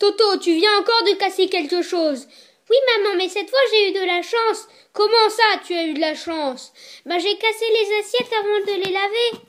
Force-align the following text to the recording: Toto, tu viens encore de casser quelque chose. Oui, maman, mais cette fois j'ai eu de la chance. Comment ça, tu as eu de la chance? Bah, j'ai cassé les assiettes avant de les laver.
Toto, 0.00 0.38
tu 0.38 0.54
viens 0.54 0.78
encore 0.78 1.02
de 1.02 1.18
casser 1.18 1.50
quelque 1.50 1.82
chose. 1.82 2.26
Oui, 2.70 2.76
maman, 2.96 3.16
mais 3.18 3.28
cette 3.28 3.50
fois 3.50 3.58
j'ai 3.70 3.90
eu 3.90 3.92
de 3.92 4.06
la 4.06 4.22
chance. 4.22 4.66
Comment 4.94 5.28
ça, 5.28 5.60
tu 5.62 5.74
as 5.74 5.84
eu 5.84 5.92
de 5.92 6.00
la 6.00 6.14
chance? 6.14 6.72
Bah, 7.04 7.18
j'ai 7.18 7.36
cassé 7.36 7.64
les 7.68 7.98
assiettes 7.98 8.32
avant 8.32 8.60
de 8.60 8.82
les 8.82 8.92
laver. 8.92 9.44